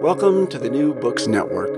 [0.00, 1.70] Welcome to the New Books Network.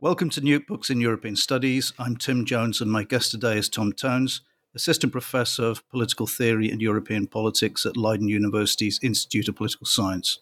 [0.00, 1.92] Welcome to New Books in European Studies.
[1.98, 4.42] I'm Tim Jones, and my guest today is Tom Theuns,
[4.76, 10.38] Assistant Professor of Political Theory and European Politics at Leiden University's Institute of Political Science.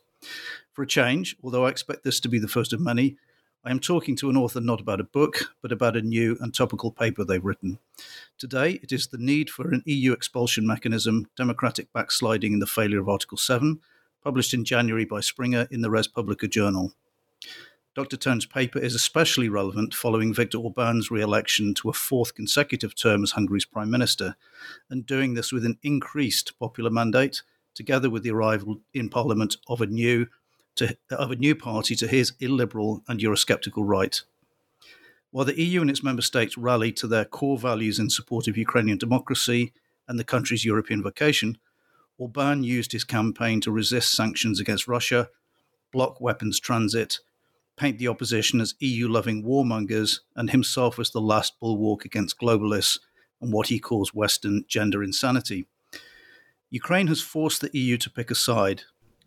[0.75, 3.17] For a change, although I expect this to be the first of many,
[3.65, 6.53] I am talking to an author not about a book, but about a new and
[6.53, 7.79] topical paper they've written.
[8.37, 13.01] Today, it is the need for an EU expulsion mechanism, democratic backsliding, and the failure
[13.01, 13.81] of Article 7
[14.25, 16.93] published in January by Springer in the Res Publica Journal.
[17.95, 18.17] Dr.
[18.17, 23.23] Theuns' paper is especially relevant following Viktor Orban's re election to a fourth consecutive term
[23.23, 24.35] as Hungary's Prime Minister,
[24.91, 27.43] and doing this with an increased popular mandate,
[27.75, 30.27] together with the arrival in Parliament of a new,
[30.77, 34.23] to, of a new party to his illiberal and Eurosceptical right.
[35.31, 38.57] While the EU and its member states rallied to their core values in support of
[38.57, 39.73] Ukrainian democracy
[40.09, 41.59] and the country's European vocation,
[42.17, 45.31] Orban used his campaign to resist sanctions against Russia,
[45.93, 47.19] block weapons transit,
[47.77, 53.01] paint the opposition as EU loving warmongers, and himself as the last bulwark against globalists
[53.41, 55.67] and what he calls Western gender insanity.
[56.71, 58.83] Ukraine has forced the EU to pick a side,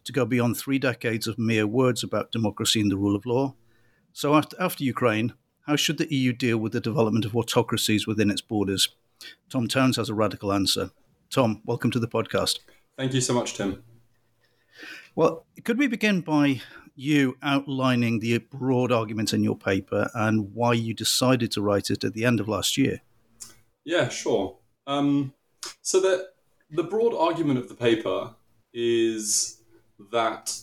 [0.06, 3.54] to go beyond three decades of mere words about democracy and the rule of law.
[4.14, 5.34] So, after, after Ukraine,
[5.66, 8.96] how should the EU deal with the development of autocracies within its borders?
[9.50, 10.92] Tom Theuns has a radical answer.
[11.30, 12.60] Tom, welcome to the podcast.
[12.98, 13.84] Thank you so much, Tim.
[15.16, 16.62] Well, could we begin by
[16.96, 22.04] you outlining the broad arguments in your paper and why you decided to write it
[22.04, 23.02] at the end of last year?
[23.86, 24.58] Yeah, sure.
[24.88, 25.34] Um,
[25.82, 26.30] so the
[26.70, 28.36] the broad argument of the paper
[28.74, 29.62] is
[30.12, 30.60] that,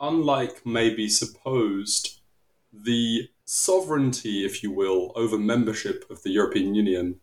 [0.00, 2.20] unlike maybe supposed,
[2.72, 7.20] the sovereignty, if you will, over membership of the European Union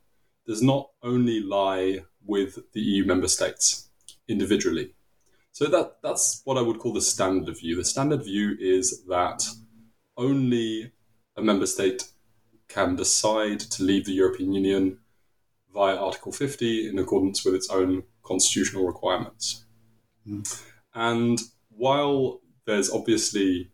[0.48, 3.86] does not only lie with the EU member states
[4.28, 4.94] individually.
[5.52, 7.76] So that that's what I would call the standard view.
[7.76, 9.46] The standard view is that
[10.18, 10.92] only
[11.38, 12.04] a member state
[12.68, 15.00] can decide to leave the European Union
[15.74, 19.66] via Article 50 in accordance with its own constitutional requirements.
[20.28, 20.64] Mm.
[20.94, 23.72] And while there's obviously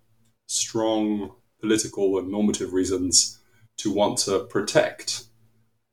[0.47, 3.39] strong political and normative reasons
[3.77, 5.25] to want to protect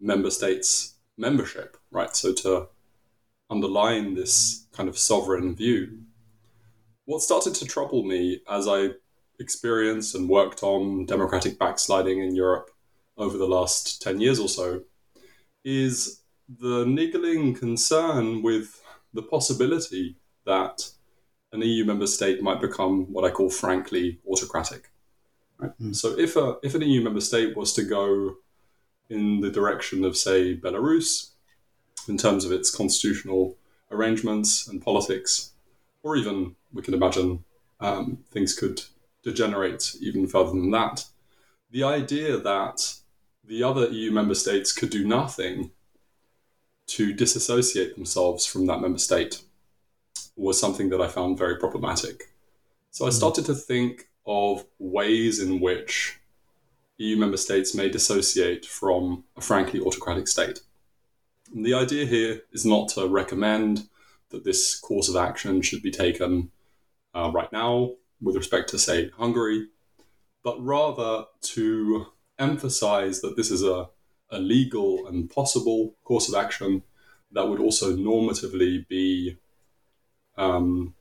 [0.00, 2.14] member states' membership, right?
[2.16, 2.68] So to
[3.50, 6.00] underline this kind of sovereign view.
[7.04, 8.90] What started to trouble me as I
[9.40, 12.70] experienced and worked on democratic backsliding in Europe
[13.16, 14.82] over the last 10 years or so
[15.64, 16.22] is
[16.60, 18.82] the niggling concern with
[19.14, 20.16] the possibility
[20.46, 20.90] that
[21.52, 24.90] an EU member state might become what I call frankly autocratic.
[25.58, 25.72] Right?
[25.80, 25.96] Mm.
[25.96, 28.36] So if a if an EU member state was to go
[29.10, 31.30] in the direction of say Belarus
[32.08, 33.56] in terms of its constitutional
[33.90, 35.52] arrangements and politics,
[36.02, 37.44] or even we can imagine
[37.80, 38.82] um, things could
[39.22, 41.06] degenerate even further than that.
[41.70, 42.94] The idea that
[43.44, 45.70] the other EU member states could do nothing
[46.88, 49.42] to disassociate themselves from that member state
[50.36, 52.32] was something that I found very problematic.
[52.90, 53.16] So I hmm.
[53.16, 56.18] started to think of ways in which
[56.98, 60.60] EU member states may dissociate from a frankly autocratic state.
[61.54, 63.88] And the idea here is not to recommend
[64.30, 66.50] that this course of action should be taken
[67.14, 69.68] uh, right now with respect to, say, Hungary,
[70.42, 72.06] but rather to
[72.38, 73.88] emphasize that this is a,
[74.30, 76.82] a legal and possible course of action
[77.32, 79.36] that would also normatively be
[80.36, 80.94] um,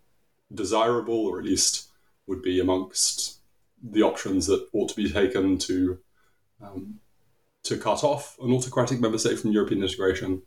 [0.53, 1.89] desirable, or at least
[2.25, 3.39] would be amongst
[3.81, 5.99] the options that ought to be taken to
[6.61, 6.99] um,
[7.67, 10.41] to cut off an autocratic member state from European integration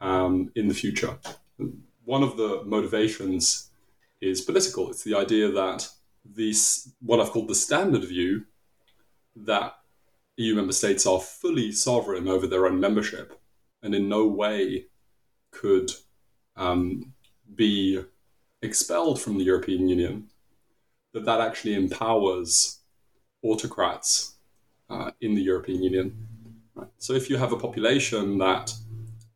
[0.00, 1.18] um, in the future.
[2.04, 3.70] One of the motivations
[4.20, 4.90] is political.
[4.90, 5.88] It's the idea that
[6.24, 8.44] these what I've called the standard view
[9.36, 9.74] that
[10.36, 13.38] EU member states are fully sovereign over their own membership
[13.82, 14.86] and in no way
[15.50, 15.90] could
[16.56, 17.12] um,
[17.54, 18.02] be
[18.62, 20.28] expelled from the European Union,
[21.12, 22.80] that that actually empowers
[23.42, 24.33] autocrats
[24.90, 26.26] uh, in the European Union.
[26.74, 26.88] Right?
[26.98, 28.72] So if you have a population that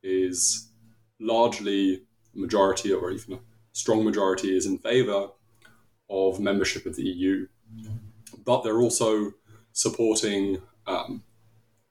[0.03, 0.69] is
[1.21, 2.03] largely
[2.35, 3.39] majority or even a
[3.73, 5.29] strong majority is in favor
[6.11, 7.47] of membership of the EU,
[8.45, 9.33] but they're also
[9.73, 11.23] supporting um,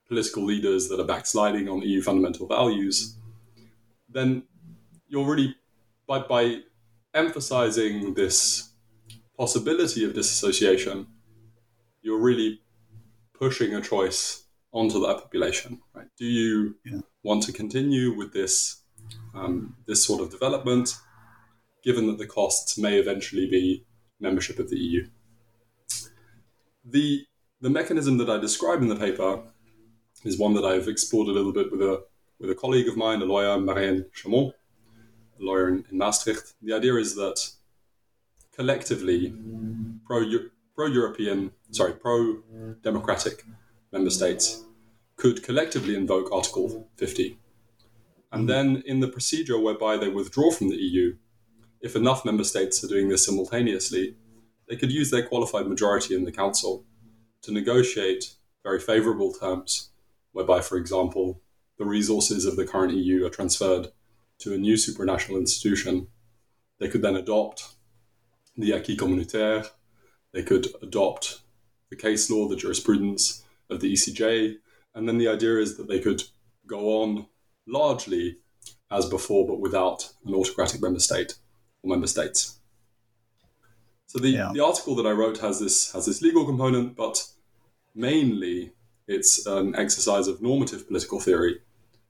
[0.08, 3.18] political leaders that are backsliding on EU fundamental values,
[4.10, 4.44] then
[5.08, 5.56] you're really
[6.08, 6.60] by by
[7.14, 8.72] emphasizing this
[9.38, 11.08] possibility of disassociation,
[12.02, 12.62] you're really
[13.40, 15.82] pushing a choice onto that population.
[15.94, 16.08] Right?
[16.18, 17.00] Do you yeah.
[17.24, 18.84] want to continue with this
[19.34, 20.96] um, this sort of development,
[21.84, 23.86] given that the costs may eventually be
[24.20, 25.08] membership of the EU?
[26.86, 27.26] The
[27.62, 29.42] the mechanism that I describe in the paper
[30.24, 32.04] is one that I've explored a little bit with a
[32.40, 34.54] with a colleague of mine, a lawyer, Marianne Chamont,
[35.40, 36.54] a lawyer in, in Maastricht.
[36.62, 37.50] The idea is that
[38.56, 39.34] collectively,
[40.06, 40.24] pro
[40.76, 42.38] pro European, sorry, pro
[42.82, 43.44] democratic
[43.92, 44.64] member states
[45.16, 47.38] could collectively invoke Article 50.
[48.32, 48.48] And hmm.
[48.48, 51.16] then, in the procedure whereby they withdraw from the EU,
[51.82, 54.16] if enough member states are doing this simultaneously,
[54.68, 56.86] they could use their qualified majority in the Council
[57.42, 59.92] to negotiate very favorable terms,
[60.32, 61.42] whereby, for example,
[61.78, 63.88] the resources of the current EU are transferred
[64.40, 66.08] to a new supranational institution.
[66.80, 67.76] They could then adopt
[68.58, 69.70] the acquis communautaire,
[70.34, 71.42] they could adopt
[71.90, 74.58] the case law, the jurisprudence of the ECJ,
[74.96, 76.24] and then the idea is that they could
[76.66, 77.28] go on
[77.68, 78.38] largely
[78.90, 81.36] as before, but without an autocratic member state
[81.84, 82.60] or member states.
[84.08, 84.52] So the, yeah.
[84.54, 87.28] the article that I wrote has this has this legal component, but
[87.94, 88.72] mainly
[89.08, 91.60] it's an exercise of normative political theory,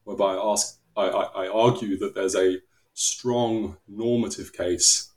[0.03, 2.59] whereby I ask I, I, I argue that there's a
[2.93, 5.11] strong normative case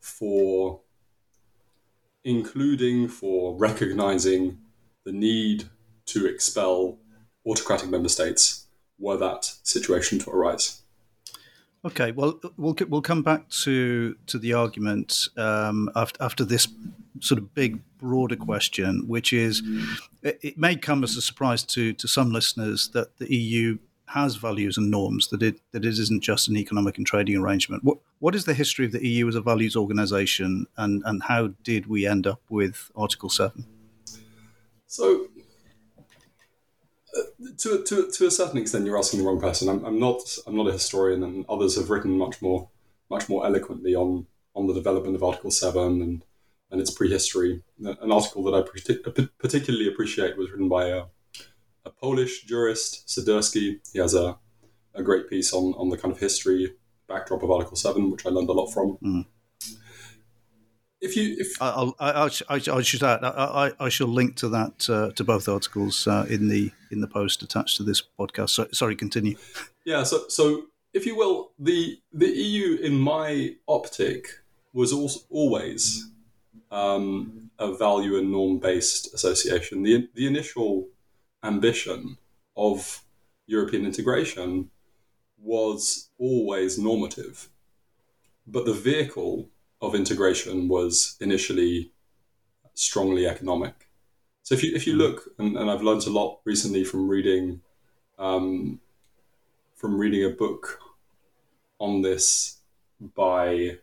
[0.00, 0.80] for
[2.24, 4.58] including for recognizing
[5.04, 5.64] the need
[6.06, 6.98] to expel
[7.46, 8.66] autocratic member states
[8.98, 10.82] were that situation to arise.
[11.84, 16.66] Okay, well, we'll we'll come back to to the argument um, after after this
[17.20, 19.62] sort of big broader question, which is
[20.22, 24.36] it, it may come as a surprise to to some listeners that the EU has
[24.36, 27.84] values and norms that it that it isn't just an economic and trading arrangement.
[27.84, 31.48] What what is the history of the EU as a values organization, and and how
[31.62, 33.66] did we end up with Article Seven?
[34.86, 35.26] So
[37.16, 37.22] uh,
[37.58, 39.68] to, to, to a certain extent, you're asking the wrong person.
[39.68, 42.68] I'm, I'm not I'm not a historian, and others have written much more
[43.10, 46.24] much more eloquently on on the development of Article Seven and
[46.70, 47.62] and its prehistory.
[47.84, 48.62] An article that I
[49.38, 51.04] particularly appreciate was written by a,
[51.84, 53.80] a Polish jurist, Sadurski.
[53.92, 54.38] He has a,
[54.94, 56.74] a great piece on, on the kind of history
[57.08, 58.98] backdrop of Article Seven, which I learned a lot from.
[59.02, 59.26] Mm
[61.04, 64.88] if you if I'll, I'll, I, I should add, I, I, shall link to that
[64.88, 68.50] uh, to both articles uh, in the in the post attached to this podcast.
[68.50, 69.36] So, sorry, continue.
[69.84, 70.64] Yeah, so so
[70.94, 74.28] if you will, the the EU in my optic
[74.72, 76.10] was also always
[76.70, 79.82] um, a value and norm based association.
[79.82, 80.88] The the initial
[81.44, 82.18] ambition
[82.56, 83.02] of
[83.46, 84.70] European integration
[85.38, 87.48] was always normative,
[88.46, 89.48] but the vehicle
[89.80, 91.92] of integration was initially
[92.74, 93.88] strongly economic.
[94.42, 95.00] So if you if you hmm.
[95.00, 97.60] look, and, and I've learned a lot recently from reading
[98.18, 98.80] um,
[99.74, 100.80] from reading a book
[101.78, 102.58] on this
[103.14, 103.78] by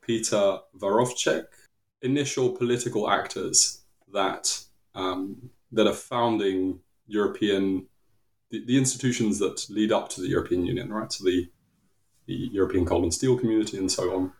[0.00, 1.46] Peter Verovšek,
[2.00, 4.64] initial political actors that
[4.94, 7.86] um, that are founding European
[8.50, 11.12] the, the, institutions that lead up to the European Union, right?
[11.12, 11.50] So the
[12.26, 14.32] the European Coal and Steel Community and so on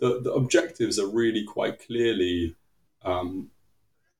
[0.00, 2.56] the, the objectives are really quite clearly
[3.04, 3.50] um,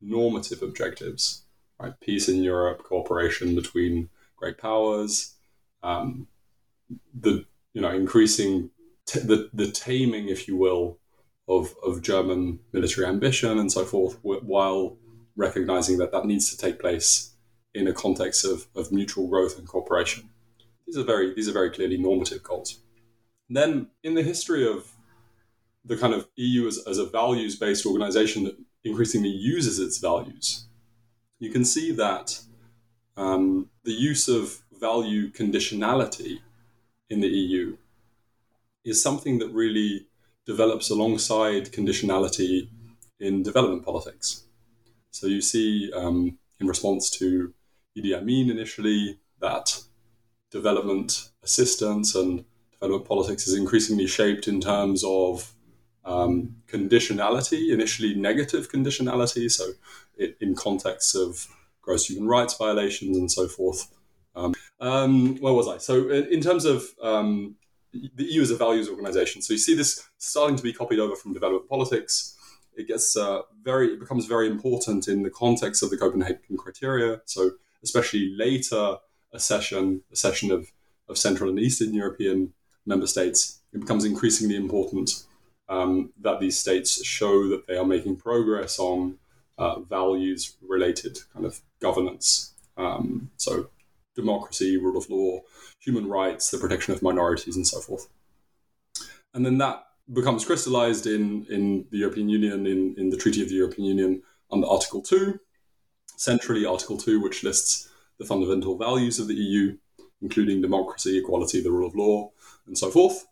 [0.01, 1.43] normative objectives,
[1.81, 1.99] right?
[2.01, 5.35] Peace in Europe, cooperation between great powers,
[5.83, 6.29] um,
[7.19, 8.71] the you know increasing
[9.07, 10.99] t- the the taming, if you will,
[11.49, 14.97] of of German military ambition and so forth, while
[15.37, 17.33] recognizing that that needs to take place
[17.75, 20.31] in a context of, of mutual growth and cooperation.
[20.87, 22.81] These are very these are very clearly normative goals.
[23.49, 24.93] And then in the history of
[25.85, 30.67] the kind of EU as, as a values based organization that increasingly uses its values,
[31.39, 32.41] you can see that
[33.17, 36.41] um, the use of value conditionality
[37.09, 37.77] in the EU
[38.85, 40.07] is something that really
[40.47, 42.69] develops alongside conditionality
[43.19, 44.45] in development politics.
[45.11, 47.53] So you see, um, in response to
[47.97, 49.83] Idi Amin initially, that
[50.51, 55.55] development assistance and development politics is increasingly shaped in terms of
[56.05, 59.73] um, conditionality, initially negative conditionality, so
[60.17, 61.47] it, in contexts of
[61.83, 63.89] gross human rights violations and so forth.
[64.35, 65.79] Um, um, where was I?
[65.79, 67.57] So, in terms of um,
[67.93, 71.17] the EU as a values organization, so you see this starting to be copied over
[71.17, 72.37] from development politics.
[72.77, 77.21] It gets uh, very, it becomes very important in the context of the Copenhagen criteria.
[77.25, 77.51] So,
[77.83, 78.97] especially later
[79.33, 80.71] accession, accession of,
[81.09, 82.53] of Central and Eastern European
[82.87, 85.25] member states, it becomes increasingly important
[85.69, 89.17] um, that these states show that they are making progress on
[89.59, 92.55] uh, values related kind of governance.
[92.77, 93.71] Um, so,
[94.17, 95.41] democracy, rule of law,
[95.79, 98.09] human rights, the protection of minorities, and so forth.
[99.33, 103.49] And then that becomes crystallized in, in the European Union, in, in the Treaty of
[103.49, 105.39] the European Union under Article 2,
[106.21, 109.79] centrally Article 2, which lists the fundamental values of the EU,
[110.21, 112.31] including democracy, equality, the rule of law,
[112.67, 113.27] and so forth.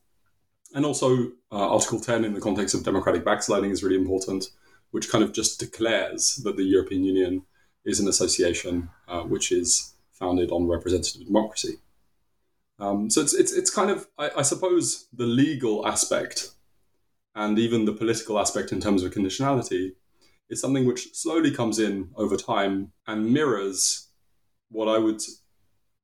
[0.75, 4.53] And also, uh, Article 10 in the context of democratic backsliding is really important,
[4.91, 7.43] which kind of just declares that the European Union
[7.85, 11.75] is an association uh, which is founded on representative democracy.
[12.79, 16.53] Um, so it's, it's, it's kind of, I, I, suppose, the legal aspect
[17.35, 19.93] and even the political aspect in terms of conditionality
[20.51, 24.09] is something which slowly comes in over time and mirrors
[24.71, 25.23] what I would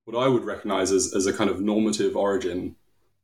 [0.05, 2.77] what I would recognize as, as a kind of normative origin,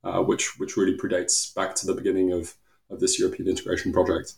[0.02, 2.54] uh, which which really predates back to the beginning of,
[2.90, 4.34] of this European integration project.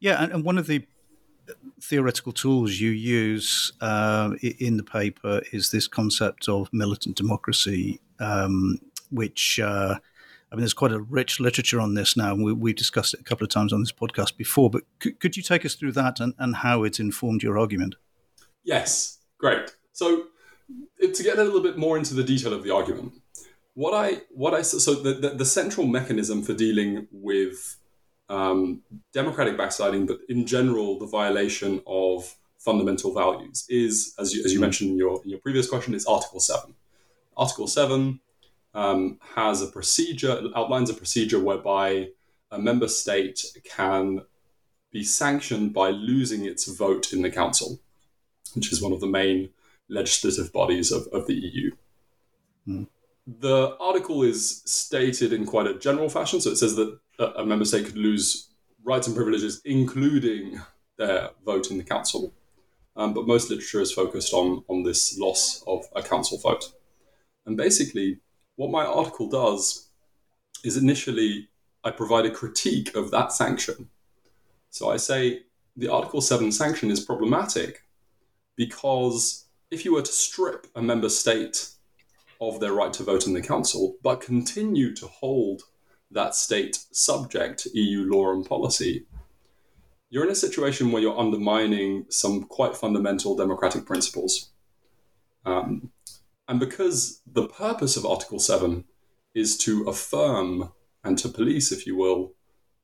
[0.00, 0.86] Yeah, and, and one of the
[1.80, 8.78] theoretical tools you use uh, in the paper is this concept of militant democracy, um,
[9.10, 9.96] which uh,
[10.50, 12.34] I mean, there's quite a rich literature on this now.
[12.34, 15.36] We, we've discussed it a couple of times on this podcast before, but could, could
[15.36, 17.96] you take us through that and, and how it's informed your argument?
[18.62, 19.74] Yes, great.
[19.92, 20.24] So,
[21.00, 23.14] to get a little bit more into the detail of the argument,
[23.74, 27.76] what I what I so the, the, the central mechanism for dealing with
[28.28, 34.52] um, democratic backsliding, but in general, the violation of fundamental values is, as you, as
[34.52, 36.74] you mentioned in your, in your previous question, is Article 7.
[37.36, 38.20] Article 7
[38.76, 42.10] um, has a procedure, outlines a procedure whereby
[42.50, 44.20] a member state can
[44.92, 47.80] be sanctioned by losing its vote in the Council,
[48.54, 49.48] which is one of the main
[49.88, 51.70] legislative bodies of, of the EU.
[52.68, 52.86] Mm.
[53.26, 56.40] The article is stated in quite a general fashion.
[56.40, 58.50] So it says that a member state could lose
[58.84, 60.60] rights and privileges, including
[60.98, 62.32] their vote in the council.
[62.94, 66.72] Um, but most literature is focused on, on this loss of a council vote.
[67.46, 68.20] And basically,
[68.56, 69.88] what my article does
[70.64, 71.48] is initially
[71.84, 73.88] I provide a critique of that sanction.
[74.70, 75.42] So I say
[75.76, 77.84] the Article 7 sanction is problematic
[78.56, 81.68] because if you were to strip a member state
[82.40, 85.62] of their right to vote in the council, but continue to hold
[86.10, 89.06] that state subject to EU law and policy,
[90.10, 94.50] you're in a situation where you're undermining some quite fundamental democratic principles.
[95.44, 95.90] Um,
[96.48, 98.84] and because the purpose of Article 7
[99.34, 100.72] is to affirm
[101.04, 102.34] and to police, if you will,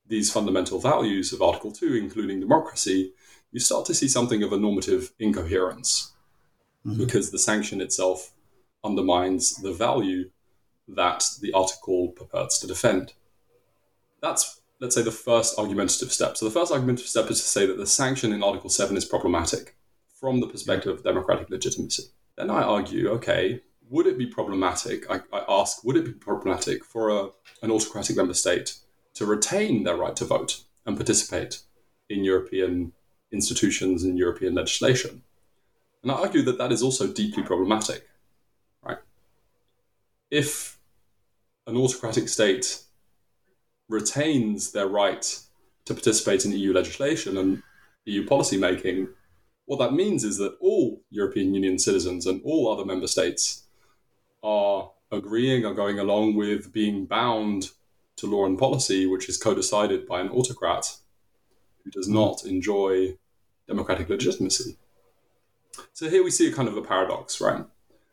[0.06, 3.14] these fundamental values of Article 2, including democracy,
[3.52, 6.12] you start to see something of a normative incoherence
[6.86, 6.98] mm-hmm.
[6.98, 8.32] because the sanction itself
[8.84, 10.30] undermines the value
[10.88, 13.12] that the article purports to defend.
[14.20, 16.36] That's, let's say, the first argumentative step.
[16.36, 19.04] So the first argumentative step is to say that the sanction in Article 7 is
[19.04, 19.76] problematic
[20.18, 22.04] from the perspective of democratic legitimacy.
[22.42, 25.08] Then I argue, okay, would it be problematic?
[25.08, 27.28] I, I ask, would it be problematic for a,
[27.62, 28.78] an autocratic member state
[29.14, 31.60] to retain their right to vote and participate
[32.10, 32.94] in European
[33.30, 35.22] institutions and European legislation?
[36.02, 38.08] And I argue that that is also deeply problematic
[38.82, 38.98] right?
[40.32, 40.80] if
[41.68, 42.82] an autocratic state
[43.88, 45.38] retains their right
[45.84, 47.62] to participate in EU legislation and
[48.06, 49.10] EU policy making,
[49.72, 53.62] what that means is that all European Union citizens and all other member states
[54.42, 57.70] are agreeing or going along with being bound
[58.16, 60.98] to law and policy, which is co decided by an autocrat
[61.82, 63.16] who does not enjoy
[63.66, 64.76] democratic legitimacy.
[65.94, 67.64] so here we see a kind of a paradox, right?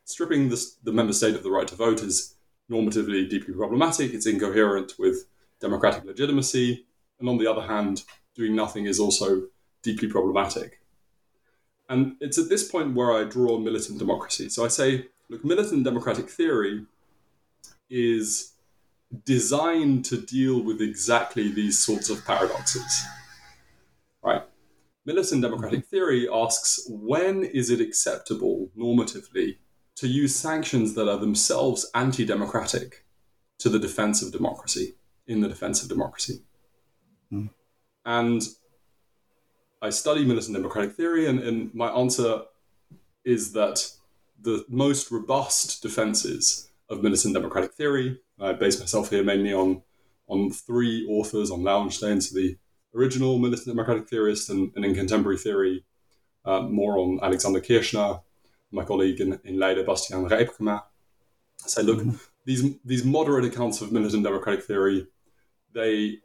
[0.06, 2.36] Stripping the, the member state of the right to vote is
[2.70, 4.14] normatively deeply problematic.
[4.14, 5.26] It's incoherent with
[5.60, 6.86] democratic legitimacy.
[7.18, 9.42] And on the other hand, doing nothing is also
[9.82, 10.79] deeply problematic.
[11.90, 14.48] And it's at this point where I draw militant democracy.
[14.48, 16.86] So I say, look, militant democratic theory
[17.90, 18.52] is
[19.24, 23.02] designed to deal with exactly these sorts of paradoxes.
[24.22, 24.42] Right?
[25.04, 29.56] Militant democratic theory asks when is it acceptable normatively
[29.96, 33.04] to use sanctions that are themselves anti democratic
[33.58, 34.94] to the defense of democracy,
[35.26, 36.44] in the defense of democracy?
[37.32, 37.50] Mm.
[38.04, 38.42] And
[39.82, 42.42] I study militant democratic theory, and, and my answer
[43.24, 43.90] is that
[44.40, 49.82] the most robust defenses of militant democratic theory, I base myself here mainly on,
[50.28, 52.56] on three authors, on Loewenstein, so the
[52.94, 55.84] original militant democratic theorist, and, and in contemporary theory,
[56.44, 58.22] uh, more on Alexander Kirshner,
[58.72, 60.82] my colleague in, in Leiden, Bastiaan Rijpkema.
[61.56, 62.16] Say, look, mm-hmm.
[62.44, 65.06] these, these moderate accounts of militant democratic theory,
[65.72, 66.18] they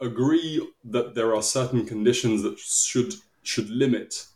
[0.00, 4.26] agree that there are certain conditions that should should limit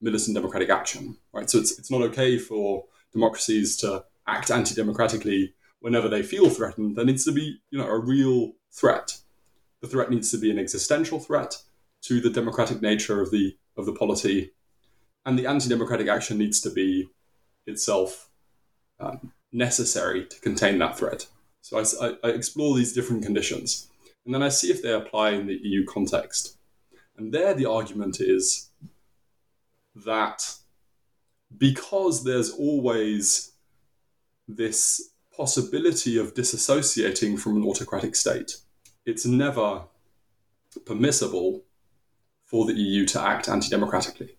[0.00, 1.16] militant democratic action.
[1.32, 1.48] Right.
[1.48, 6.96] So it's it's not okay for democracies to act anti-democratically whenever they feel threatened.
[6.96, 9.18] There needs to be you know a real threat.
[9.80, 11.62] The threat needs to be an existential threat
[12.02, 14.52] to the democratic nature of the of the polity,
[15.24, 17.08] and the anti-democratic action needs to be
[17.66, 18.28] itself
[18.98, 21.26] um, necessary to contain that threat.
[21.60, 23.88] So I, I, explore these different conditions
[24.28, 26.58] and then I see if they apply in the EU context.
[27.16, 28.68] And there the argument is
[29.96, 30.54] that
[31.56, 33.52] because there's always
[34.46, 38.58] this possibility of disassociating from an autocratic state,
[39.06, 39.84] it's never
[40.84, 41.64] permissible
[42.44, 44.36] for the EU to act anti democratically.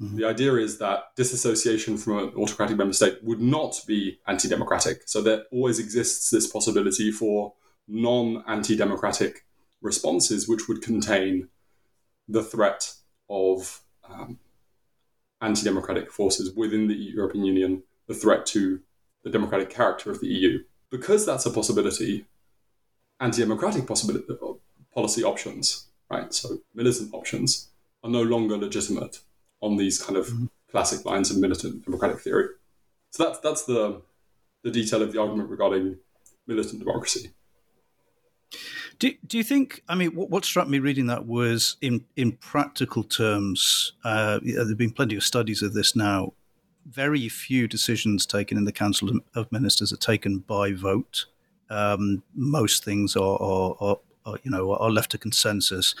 [0.00, 0.18] Mm-hmm.
[0.18, 5.02] The idea is that disassociation from an autocratic member state would not be anti democratic.
[5.06, 7.54] So there always exists this possibility for
[7.88, 9.44] non anti democratic
[9.80, 11.48] responses, which would contain
[12.28, 12.92] the threat
[13.30, 14.38] of um,
[15.40, 18.80] anti democratic forces within the European Union, the threat to
[19.24, 20.62] the democratic character of the EU.
[20.90, 22.26] Because that's a possibility,
[23.20, 24.26] anti democratic possibility,
[24.94, 26.32] policy options, right?
[26.32, 27.68] So militant options
[28.02, 29.20] are no longer legitimate
[29.60, 30.46] on these kind of mm-hmm.
[30.70, 32.48] classic lines of militant democratic theory.
[33.10, 34.02] So that's that's the
[34.62, 35.98] the detail of the argument regarding
[36.46, 37.30] militant democracy.
[38.98, 39.82] Do, do you think?
[39.88, 43.92] I mean, what, what, struck me reading that was in in practical terms.
[44.04, 46.32] Uh, there've been plenty of studies of this now.
[46.86, 51.26] Very few decisions taken in the Council of Ministers are taken by vote.
[51.68, 55.94] Um, most things are, are, are, are, you know, are left to consensus.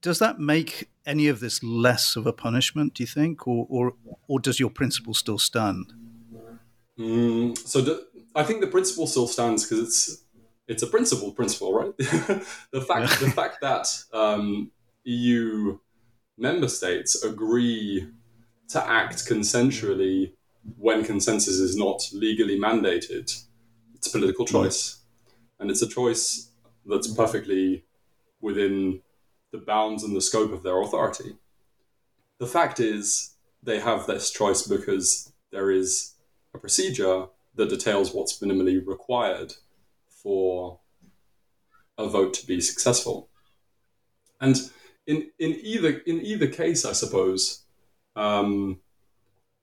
[0.00, 2.94] Does that make any of this less of a punishment?
[2.94, 3.94] Do you think, or or,
[4.26, 5.92] or does your principle still stand?
[6.98, 8.00] Mm, so
[8.34, 10.21] I think the principle still stands because it's
[10.72, 11.96] it's a principle principle, right?
[11.98, 14.70] the fact the fact that um,
[15.04, 15.78] EU
[16.38, 18.08] member states agree
[18.68, 20.32] to act consensually
[20.78, 23.44] when consensus is not legally mandated,
[23.94, 24.52] it's a political hmm.
[24.52, 25.02] choice,
[25.60, 26.50] and it's a choice
[26.86, 27.84] that's perfectly
[28.40, 29.02] within
[29.52, 31.36] the bounds and the scope of their authority.
[32.38, 36.14] The fact is, they have this choice because there is
[36.54, 39.52] a procedure that details what's minimally required
[40.22, 40.80] for
[41.98, 43.28] a vote to be successful.
[44.40, 44.56] And
[45.06, 47.64] in, in either in either case, I suppose,
[48.16, 48.80] um,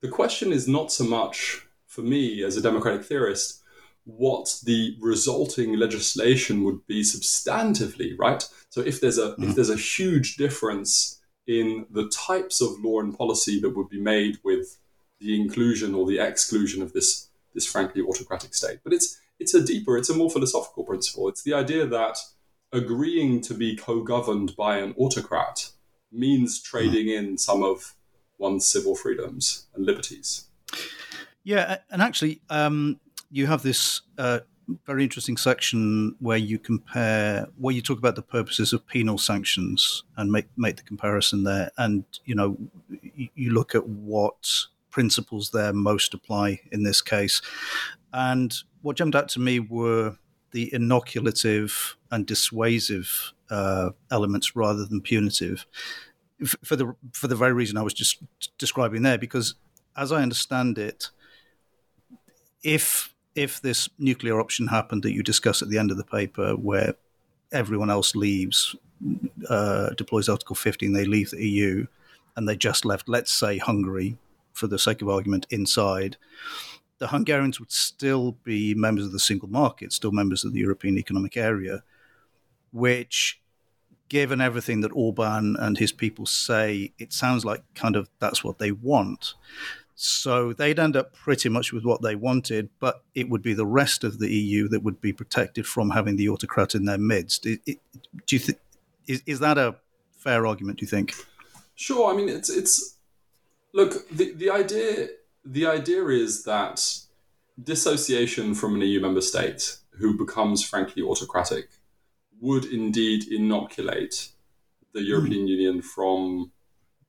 [0.01, 3.59] the question is not so much for me as a democratic theorist
[4.05, 8.43] what the resulting legislation would be substantively, right?
[8.69, 9.33] So if there's a mm.
[9.33, 9.51] if mm-hmm.
[9.53, 14.37] there's a huge difference in the types of law and policy that would be made
[14.43, 14.77] with
[15.19, 19.63] the inclusion or the exclusion of this this frankly autocratic state, but it's it's a
[19.63, 21.29] deeper, it's a more philosophical principle.
[21.29, 22.17] It's the idea that
[22.71, 25.71] agreeing to be co-governed by an autocrat
[26.11, 27.95] means trading in some of
[28.37, 30.47] one's civil freedoms and liberties.
[31.43, 32.99] Yeah, and actually, um,
[33.31, 34.39] you have this uh,
[34.85, 40.03] very interesting section where you compare, where you talk about the purposes of penal sanctions
[40.17, 42.57] and make make the comparison there, and you know,
[43.35, 44.47] you look at what
[44.89, 47.41] principles there most apply in this case,
[48.13, 50.17] and what jumped out to me were
[50.51, 55.65] the inoculative and dissuasive uh, elements rather than punitive,
[56.41, 58.21] f- for the for the very reason I was just
[58.57, 59.17] describing there.
[59.17, 59.55] Because
[59.95, 61.09] as I understand it,
[62.63, 66.53] if if this nuclear option happened that you discuss at the end of the paper,
[66.53, 66.95] where
[67.51, 68.75] everyone else leaves,
[69.49, 71.85] uh, deploys Article 15, they leave the EU,
[72.35, 74.17] and they just left, let's say, Hungary,
[74.53, 76.17] for the sake of argument, inside,
[76.99, 80.97] the Hungarians would still be members of the single market, still members of the European
[80.97, 81.81] Economic Area,
[82.71, 83.41] which,
[84.09, 88.59] given everything that Orban and his people say, it sounds like kind of that's what
[88.59, 89.33] they want.
[89.95, 93.65] So they'd end up pretty much with what they wanted, but it would be the
[93.65, 97.45] rest of the EU that would be protected from having the autocrat in their midst.
[97.45, 97.79] It, it,
[98.25, 98.59] do you th-
[99.07, 99.75] is, is that a
[100.11, 100.79] fair argument?
[100.79, 101.15] Do you think?
[101.75, 102.13] Sure.
[102.13, 102.97] I mean, it's it's
[103.73, 105.09] look the the idea
[105.45, 106.99] the idea is that
[107.61, 111.69] dissociation from an EU member state who becomes frankly autocratic
[112.39, 114.29] would indeed inoculate
[114.93, 115.49] the European mm.
[115.49, 116.51] Union from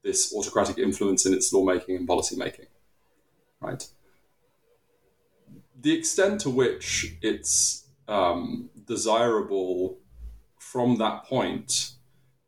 [0.03, 2.67] this autocratic influence in its lawmaking and policymaking.
[3.61, 3.87] right?
[5.81, 9.99] The extent to which it's um, desirable
[10.59, 11.93] from that point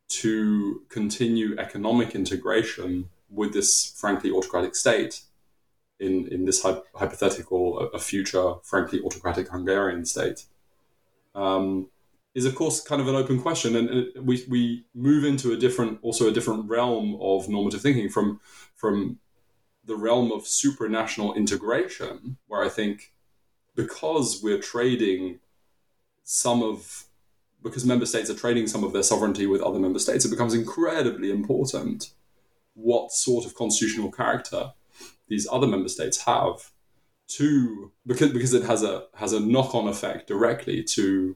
[0.09, 5.21] to continue economic integration with this frankly autocratic state
[5.99, 10.45] in, in this hy- hypothetical a, future frankly autocratic Hungarian state.
[11.35, 11.89] Um,
[12.35, 15.57] is of course kind of an open question and, and we, we move into a
[15.57, 18.39] different also a different realm of normative thinking from
[18.75, 19.19] from
[19.85, 23.13] the realm of supranational integration, where I think
[23.75, 25.39] because we're trading
[26.23, 27.05] some of
[27.61, 30.53] because member states are trading some of their sovereignty with other member states, it becomes
[30.53, 32.11] incredibly important
[32.73, 34.73] what sort of constitutional character
[35.33, 36.71] these other member states have
[37.27, 41.35] to because because it has a has a knock-on effect directly to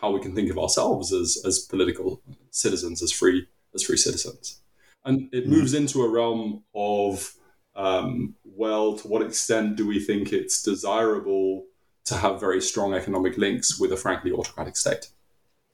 [0.00, 4.60] how we can think of ourselves as as political citizens as free as free citizens
[5.04, 5.48] and it mm.
[5.48, 7.36] moves into a realm of
[7.76, 11.66] um, well, to what extent do we think it's desirable
[12.06, 15.10] to have very strong economic links with a frankly autocratic state?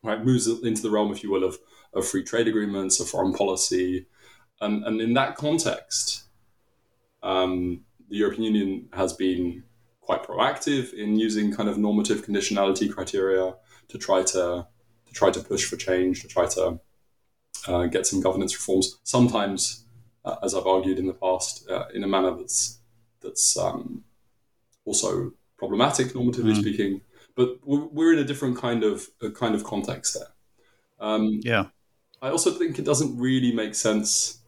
[0.03, 1.59] Right, moves into the realm, if you will, of,
[1.94, 4.07] of free trade agreements, of foreign policy,
[4.61, 6.25] and, and in that context,
[7.23, 9.65] um, the European Union has been
[10.01, 13.55] quite proactive in using kind of normative conditionality criteria
[13.89, 14.67] to try to
[15.07, 16.81] to try to push for change, to try to
[17.69, 18.99] uh, get some governance reforms.
[19.05, 19.85] Sometimes
[20.25, 22.79] uh, as I've argued in the past, uh, in a manner that's
[23.21, 24.05] that's um,
[24.85, 26.61] also problematic, normatively mm.
[26.61, 27.01] speaking.
[27.35, 30.29] But we're in a different kind of kind of context there.
[31.01, 31.67] Um, yeah,
[32.21, 34.41] I also think it doesn't really make sense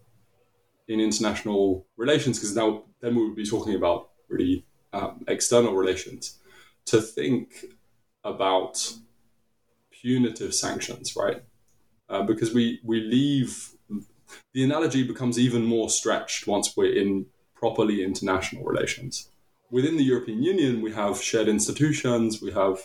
[0.89, 6.39] in international relations because now then we would be talking about really um, external relations
[6.87, 7.67] to think
[8.23, 8.95] about
[9.91, 11.43] punitive sanctions, right?
[12.09, 13.71] Uh, because we we leave
[14.53, 19.31] the analogy becomes even more stretched once we're in properly international relations.
[19.71, 22.79] Within the European Union, we have shared institutions, we have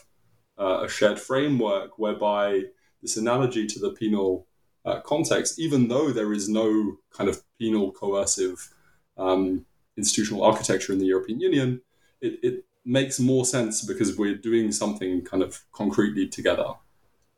[0.58, 2.64] uh, a shared framework whereby
[3.02, 4.48] this analogy to the penal
[4.86, 8.74] uh, context, even though there is no kind of penal coercive
[9.18, 9.66] um,
[9.98, 11.82] institutional architecture in the European Union,
[12.22, 16.74] it, it, makes more sense because we're doing something kind of concretely together.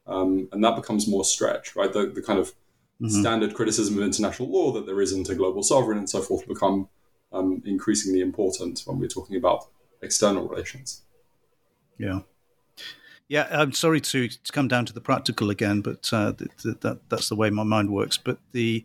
[0.08, 1.92] Um, and that becomes more stretch, right?
[1.92, 2.50] The, the kind of
[3.02, 3.08] mm-hmm.
[3.08, 6.88] standard criticism of international law that there isn't a global sovereign and so forth become
[7.34, 9.68] um, increasingly important when we're talking about
[10.02, 11.02] external relations.
[11.98, 12.22] Yeah.
[13.32, 17.00] Yeah, I'm sorry to, to come down to the practical again, but uh, that, that,
[17.08, 18.18] that's the way my mind works.
[18.18, 18.84] But the,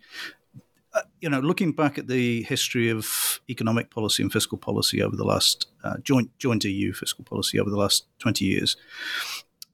[0.95, 5.17] uh, you know, looking back at the history of economic policy and fiscal policy over
[5.17, 8.77] the last uh, joint joint EU fiscal policy over the last 20 years,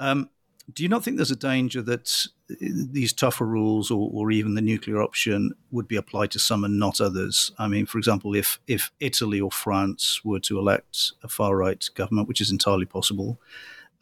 [0.00, 0.30] um,
[0.72, 4.62] do you not think there's a danger that these tougher rules or, or, even the
[4.62, 7.52] nuclear option would be applied to some and not others?
[7.58, 11.86] I mean, for example, if, if Italy or France were to elect a far right
[11.94, 13.38] government, which is entirely possible,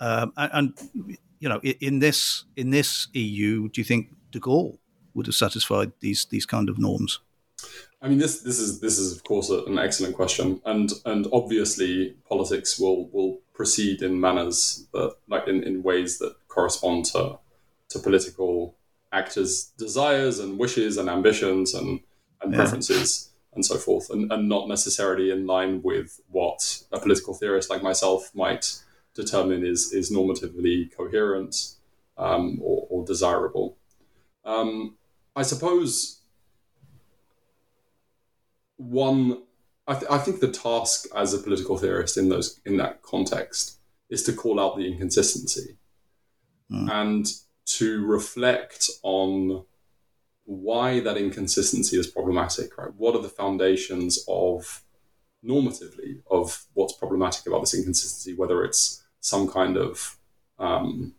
[0.01, 4.79] um, and, and, you know, in this in this EU, do you think De Gaulle
[5.15, 7.21] would have satisfied these these kind of norms?
[8.03, 12.17] I mean, this this is this is of course an excellent question, and and obviously
[12.29, 17.39] politics will will proceed in manners that like in, in ways that correspond to
[17.91, 18.77] to political
[19.13, 22.01] actors' desires and wishes and ambitions and
[22.41, 22.59] and yeah.
[22.59, 27.69] preferences and so forth, and, and not necessarily in line with what a political theorist
[27.69, 28.81] like myself might
[29.21, 31.75] determine is is normatively coherent
[32.17, 33.77] um, or, or desirable.
[34.45, 34.97] Um,
[35.37, 36.21] I suppose
[38.77, 39.43] one
[39.87, 43.79] I, th- I, think the task as a political theorist in those in that context
[44.09, 45.77] is to call out the inconsistency
[46.71, 46.91] mm.
[46.91, 47.27] and
[47.67, 49.65] to reflect on
[50.45, 54.83] why that inconsistency is problematic right what are the foundations of
[55.45, 60.17] normatively of what's problematic about this inconsistency whether it's some kind of
[60.59, 61.15] um,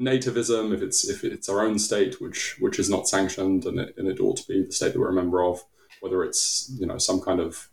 [0.00, 3.94] nativism if it's if it's our own state which which is not sanctioned and it,
[3.96, 5.62] and it ought to be the state that we're a member of
[6.00, 7.68] whether it's you know some kind of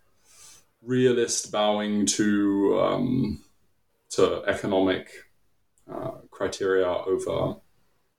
[0.82, 3.44] realist bowing to um,
[4.10, 5.10] to economic
[5.92, 7.56] uh, criteria over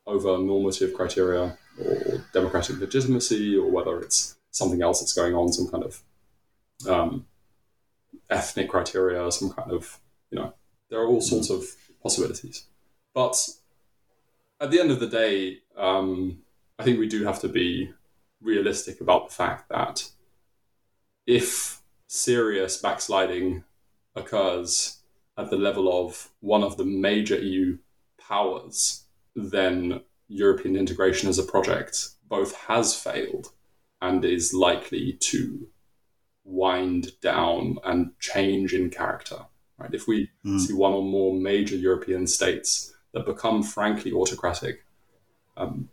[0.07, 5.69] over normative criteria or democratic legitimacy, or whether it's something else that's going on, some
[5.69, 6.03] kind of
[6.89, 7.27] um,
[8.29, 9.99] ethnic criteria, some kind of
[10.31, 10.55] you know,
[10.91, 11.65] there are all sorts of
[12.03, 12.67] possibilities.
[13.15, 13.37] But
[14.61, 16.43] at the end of the day, um,
[16.79, 17.93] I think we do have to be
[18.41, 20.11] realistic about the fact that
[21.27, 23.65] if serious backsliding
[24.17, 24.99] occurs
[25.39, 27.79] at the level of one of the major EU
[28.19, 33.53] powers, then European integration as a project both has failed
[34.03, 35.69] and is likely to
[36.45, 39.47] wind down and change in character.
[39.81, 39.95] Right?
[39.95, 40.61] If we mm.
[40.61, 44.85] see one or more major European states that become frankly autocratic,
[45.57, 45.89] um,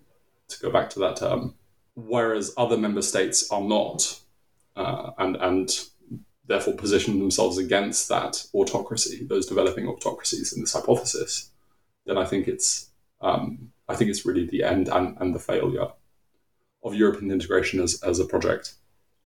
[0.49, 1.55] to go back to that term,
[1.95, 4.19] whereas other member states are not,
[4.75, 5.87] uh, and and
[6.45, 11.51] therefore position themselves against that autocracy, those developing autocracies in this hypothesis,
[12.05, 12.89] then I think it's
[13.21, 15.87] um, I think it's really the end and, and the failure
[16.83, 18.75] of European integration as, as a project.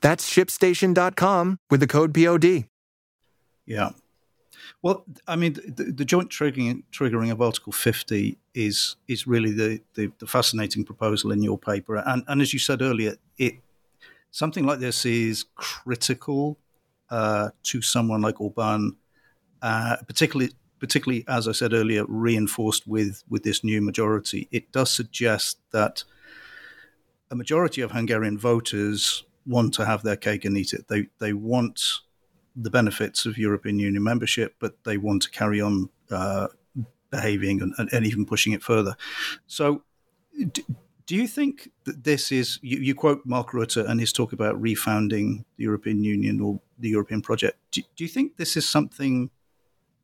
[0.00, 2.64] That's shipstation.com with the code POD.
[3.66, 3.90] Yeah.
[4.82, 9.80] Well, I mean, the, the, joint triggering, triggering of Article 50 is is really the,
[9.94, 11.96] the, the, fascinating proposal in your paper.
[11.96, 13.56] And, and as you said earlier, it
[14.30, 16.58] something like this is critical
[17.10, 18.96] uh, to someone like Orban,
[19.60, 24.48] uh, particularly particularly as I said earlier, reinforced with with this new majority.
[24.50, 26.04] It does suggest that
[27.30, 30.88] a majority of Hungarian voters want to have their cake and eat it.
[30.88, 31.80] They they want
[32.56, 36.48] the benefits of European Union membership, but they want to carry on uh,
[37.10, 38.96] behaving and, and, even pushing it further.
[39.46, 39.82] So,
[40.52, 40.62] do,
[41.06, 42.58] do you think that this is?
[42.62, 46.88] You, you, quote Mark Rutte and his talk about refounding the European Union or the
[46.88, 47.58] European project.
[47.70, 49.30] Do, do you think this is something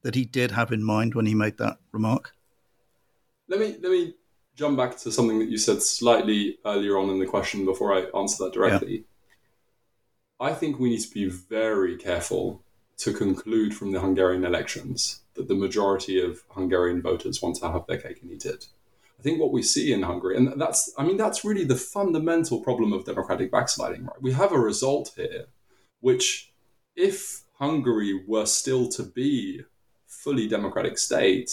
[0.03, 2.33] that he did have in mind when he made that remark?
[3.49, 4.15] Let me let me
[4.57, 8.07] jump back to something that you said slightly earlier on in the question before I
[8.19, 9.05] answer that directly.
[10.39, 12.63] I think we need to be very careful
[12.99, 17.87] to conclude from the Hungarian elections that the majority of Hungarian voters want to have
[17.87, 18.67] their cake and eat it.
[19.19, 22.61] I think what we see in Hungary, and that's, I mean, that's really the fundamental
[22.61, 24.23] problem of democratic backsliding, right?
[24.23, 25.47] We have a result here,
[26.01, 26.53] which,
[26.95, 29.63] if Hungary were still to be
[30.07, 31.51] fully democratic state,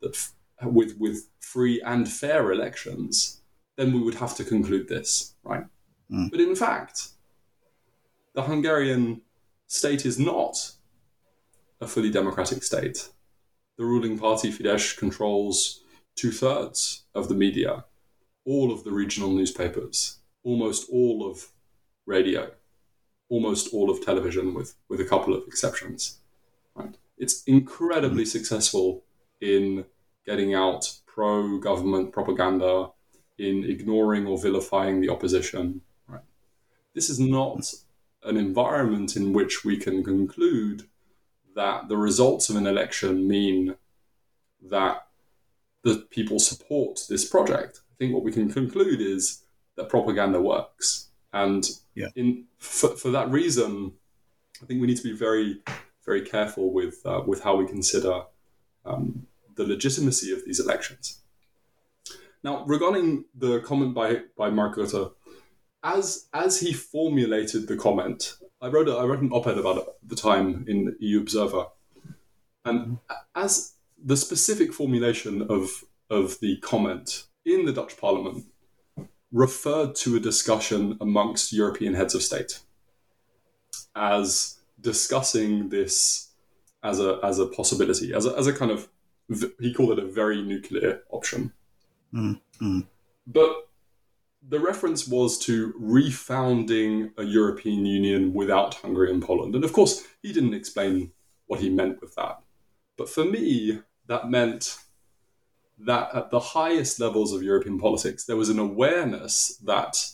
[0.00, 0.16] that
[0.64, 3.40] with with free and fair elections,
[3.76, 5.64] then we would have to conclude this, right?
[6.10, 6.30] Mm.
[6.30, 7.10] But in fact,
[8.34, 9.22] the Hungarian
[9.66, 10.72] state is not
[11.80, 13.08] a fully democratic state.
[13.78, 15.80] The ruling party, Fidesz, controls
[16.14, 17.84] two thirds of the media,
[18.44, 21.48] all of the regional newspapers, almost all of
[22.06, 22.50] radio,
[23.28, 26.18] almost all of television, with, with a couple of exceptions.
[26.74, 26.96] Right?
[27.16, 28.30] It's incredibly mm-hmm.
[28.30, 29.04] successful
[29.40, 29.86] in
[30.26, 32.90] getting out pro government propaganda,
[33.38, 35.80] in ignoring or vilifying the opposition.
[36.06, 36.20] Right?
[36.94, 37.72] This is not
[38.22, 40.88] an environment in which we can conclude
[41.54, 43.76] that the results of an election mean
[44.62, 45.06] that
[45.82, 47.80] the people support this project.
[47.92, 49.44] I think what we can conclude is
[49.76, 51.08] that propaganda works.
[51.32, 52.08] And yeah.
[52.14, 53.92] in for, for that reason,
[54.62, 55.62] I think we need to be very
[56.04, 58.22] very careful with uh, with how we consider
[58.84, 61.20] um, the legitimacy of these elections.
[62.42, 65.12] Now, regarding the comment by by Mark Rutte,
[65.82, 69.84] as as he formulated the comment, I wrote a, I wrote an op-ed about it
[69.88, 71.66] at the time in EU Observer,
[72.64, 72.98] and
[73.34, 78.44] as the specific formulation of of the comment in the Dutch Parliament
[79.32, 82.60] referred to a discussion amongst European heads of state
[83.94, 86.30] as discussing this
[86.82, 88.88] as a as a possibility, as a, as a kind of
[89.60, 91.52] he called it a very nuclear option.
[92.12, 92.86] Mm, mm.
[93.26, 93.68] But
[94.46, 99.54] the reference was to refounding a European Union without Hungary and Poland.
[99.54, 101.12] And of course, he didn't explain
[101.46, 102.40] what he meant with that.
[102.96, 104.78] But for me, that meant
[105.78, 110.10] that at the highest levels of European politics, there was an awareness that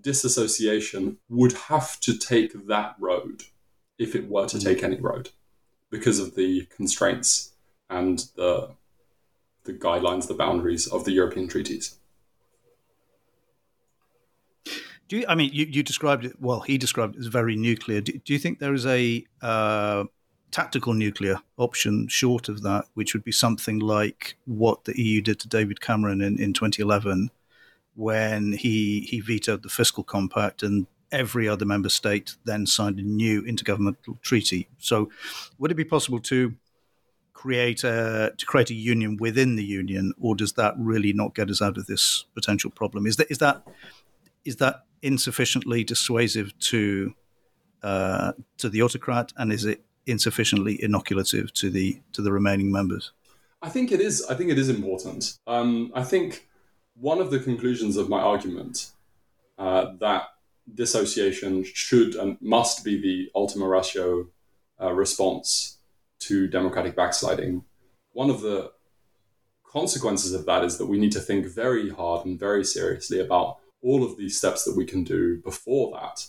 [0.00, 3.44] disassociation would have to take that road
[3.98, 5.30] if it were to take any road
[5.90, 7.52] because of the constraints
[7.88, 8.70] and the
[9.64, 11.96] the guidelines, the boundaries of the European treaties.
[15.12, 16.60] Do you, I mean you, you described it well?
[16.60, 18.00] He described it as very nuclear.
[18.00, 20.04] Do, do you think there is a uh,
[20.50, 25.38] tactical nuclear option short of that, which would be something like what the EU did
[25.40, 27.30] to David Cameron in, in 2011,
[27.94, 33.02] when he he vetoed the fiscal compact and every other member state then signed a
[33.02, 34.66] new intergovernmental treaty.
[34.78, 35.10] So,
[35.58, 36.54] would it be possible to
[37.34, 41.50] create a to create a union within the union, or does that really not get
[41.50, 43.04] us out of this potential problem?
[43.04, 43.62] Is that is that
[44.46, 47.14] is that insufficiently dissuasive to
[47.82, 53.12] uh, to the autocrat, and is it insufficiently inoculative to the to the remaining members?
[53.60, 54.24] I think it is.
[54.28, 55.38] I think it is important.
[55.46, 56.48] Um, I think
[56.94, 58.90] one of the conclusions of my argument
[59.58, 60.24] uh, that
[60.74, 64.28] dissociation should and must be the ultima ratio
[64.80, 65.78] uh, response
[66.20, 67.64] to democratic backsliding.
[68.12, 68.72] One of the
[69.64, 73.58] consequences of that is that we need to think very hard and very seriously about
[73.82, 76.26] all of these steps that we can do before that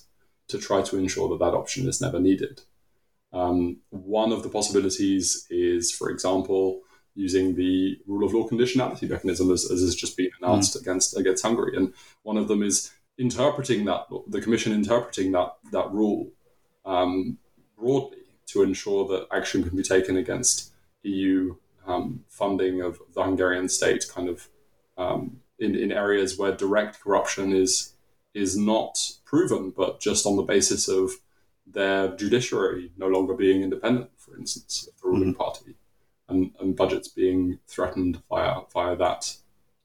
[0.48, 2.62] to try to ensure that that option is never needed.
[3.32, 6.82] Um, one of the possibilities is, for example,
[7.16, 11.44] using the rule of law conditionality mechanism as, as has just been announced against against
[11.44, 16.32] Hungary, and one of them is interpreting that the Commission interpreting that that rule
[16.86, 17.38] um,
[17.78, 20.72] broadly to ensure that action can be taken against
[21.04, 24.48] EU um, funding of the Hungarian state, kind of
[24.98, 27.94] um, in, in areas where direct corruption is
[28.34, 31.12] is not proven, but just on the basis of
[31.68, 35.76] their judiciary no longer being independent, for instance, of the ruling party,
[36.28, 39.38] and, and budgets being threatened via via that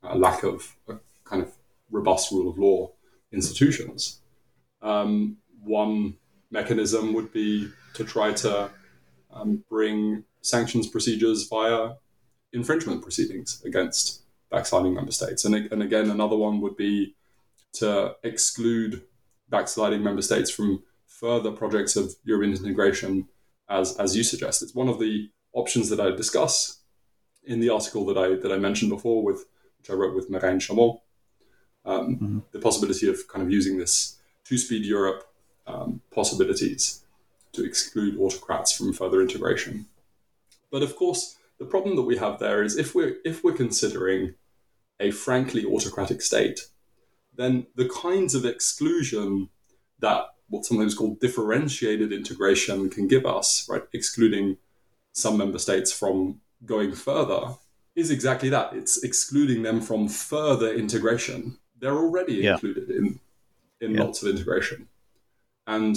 [0.03, 1.53] uh, lack of a kind of
[1.91, 2.91] robust rule of law
[3.33, 4.21] institutions.
[4.83, 6.17] Um, one
[6.51, 8.71] mechanism would be to try to
[9.31, 11.95] um, bring sanctions procedures via
[12.53, 15.45] infringement proceedings against backsliding member states.
[15.45, 17.15] And, and again, another one would be
[17.75, 19.03] to exclude
[19.49, 23.29] backsliding member states from further projects of European integration,
[23.69, 24.63] as, as you suggest.
[24.63, 26.81] It's one of the options that I discuss
[27.45, 29.47] in the article that I that I mentioned before, with
[29.79, 30.99] which I wrote with Marijn Chamon.
[31.85, 32.39] Um, Mm-hmm.
[32.53, 35.25] The possibility of kind of using this two-speed Europe
[35.67, 37.03] um, possibilities
[37.53, 39.87] to exclude autocrats from further integration.
[40.71, 44.35] But of course, the problem that we have there is if we're if we're considering
[45.01, 46.61] a frankly autocratic state,
[47.35, 49.49] then the kinds of exclusion
[50.01, 54.57] that what's sometimes called differentiated integration can give us, right, excluding
[55.13, 57.55] some member states from going further,
[57.95, 58.73] is exactly that.
[58.73, 61.59] It's excluding them from further integration.
[61.79, 62.55] They're already Yeah.
[62.55, 63.21] included in
[63.81, 64.03] in Yeah.
[64.03, 64.89] lots of integration.
[65.67, 65.97] And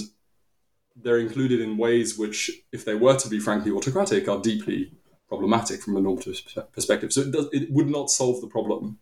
[0.95, 4.91] they're included in ways which, if they were to be frankly autocratic, are deeply
[5.31, 6.41] problematic from a normative
[6.73, 7.13] perspective.
[7.13, 8.99] So it, does, it would not solve the problem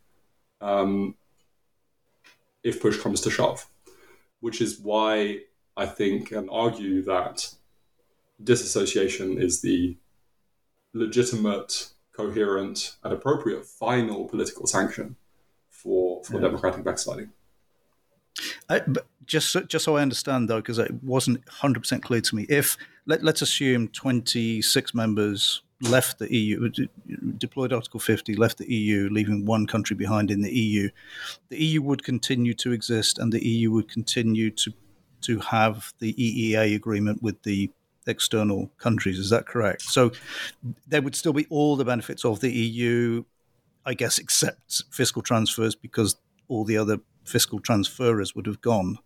[0.61, 1.15] um,
[2.63, 3.65] if push comes to shove,
[4.39, 5.39] which is why
[5.75, 7.51] I think and argue that
[8.43, 9.97] disassociation is the
[10.93, 15.15] legitimate, coherent, and appropriate final political sanction
[15.71, 17.31] for, for democratic backsliding.
[18.69, 22.21] I, but just so, just so I understand though, because it wasn't hundred percent clear
[22.21, 22.45] to me.
[22.49, 22.77] If
[23.07, 26.89] let, let's assume twenty six members left the EU, de-
[27.37, 30.89] deployed Article fifty, left the EU, leaving one country behind in the EU,
[31.49, 34.73] the EU would continue to exist, and the EU would continue to
[35.21, 37.69] to have the EEA agreement with the
[38.07, 39.19] external countries.
[39.19, 39.81] Is that correct?
[39.81, 40.11] So
[40.87, 43.23] there would still be all the benefits of the EU,
[43.85, 46.15] I guess, except fiscal transfers, because
[46.47, 48.97] all the other fiscal transferers would have gone.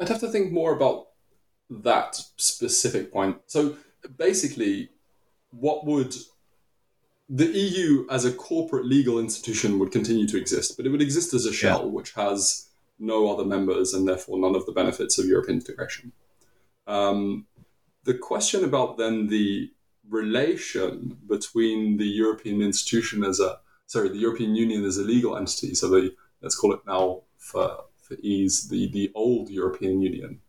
[0.00, 1.08] I'd have to think more about
[1.68, 3.38] that specific point.
[3.46, 3.76] So
[4.16, 4.90] basically,
[5.58, 6.14] what would
[7.28, 11.34] the EU as a corporate legal institution would continue to exist, but it would exist
[11.34, 11.90] as a shell yeah.
[11.90, 16.12] which has no other members and therefore none of the benefits of European integration.
[16.86, 17.46] Um,
[18.04, 19.70] the question about then the
[20.08, 25.74] relation between the European institution as a sorry, the European Union as a legal entity,
[25.74, 30.40] so the let's call it now for for ease the the old European Union,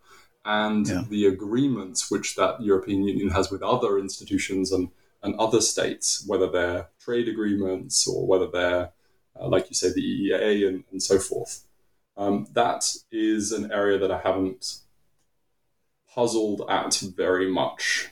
[0.47, 1.03] and yeah.
[1.09, 4.89] the agreements which that European Union has with other institutions and
[5.21, 8.91] and other states, whether they're trade agreements or whether they're
[9.39, 11.65] uh, like you say the EEA and, and so forth.
[12.15, 14.79] Um, that is an area that I haven't
[16.11, 18.09] puzzled at very much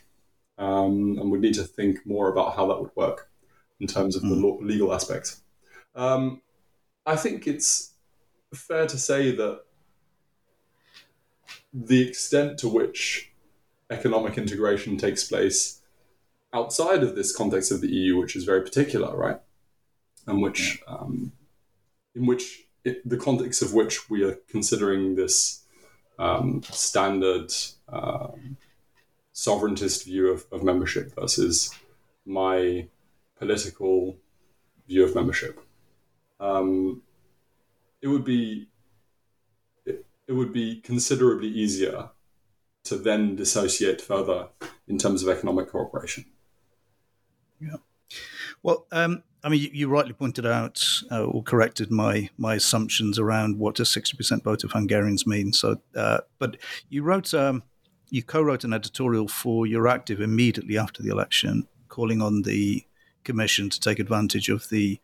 [0.58, 3.30] um, and would need to think more about how that would work
[3.80, 4.30] in terms of mm.
[4.30, 4.44] the hmm.
[4.44, 5.38] law, legal aspect.
[5.96, 6.42] Um,
[7.06, 7.94] I think it's
[8.54, 9.62] fair to say that
[11.74, 13.32] the extent to which
[13.90, 15.82] economic integration takes place
[16.54, 19.40] outside of this context of the EU, which is very particular, right,
[20.26, 21.34] and which um,
[22.16, 25.64] in which it, the context of which we are considering this
[26.18, 27.52] um, standard
[27.90, 28.58] um,
[29.34, 31.74] sovereigntist view of, of membership versus
[32.26, 32.88] my
[33.38, 34.16] political
[34.88, 35.60] view of membership.
[36.40, 37.02] Um,
[38.02, 38.70] it would be
[40.28, 42.10] it, would be considerably easier
[42.86, 44.50] to then dissociate further
[44.88, 46.26] in terms of economic cooperation.
[47.60, 47.78] Yeah.
[48.64, 53.20] Well, um, I mean, you, you, rightly pointed out uh, or corrected my my assumptions
[53.20, 55.54] around what a sixty percent vote of Hungarians mean.
[55.54, 56.58] So, uh, but
[56.90, 57.64] you wrote um,
[58.10, 62.86] you co-wrote an editorial for Euractiv immediately after the election, calling on the
[63.24, 65.00] commission to take advantage of the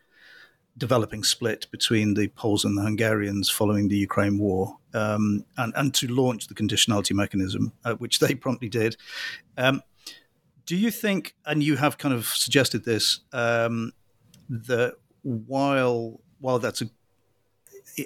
[0.78, 5.94] developing split between the Poles and the Hungarians following the Ukraine war, um, and and
[5.96, 8.96] to launch the conditionality mechanism, uh, which they promptly did.
[9.58, 9.82] Um,
[10.66, 13.92] do you think, and you have kind of suggested this, um,
[14.50, 16.90] that while while that's a